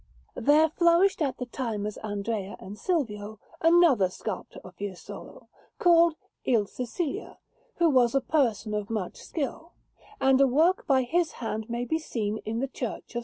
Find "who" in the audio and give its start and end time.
7.75-7.87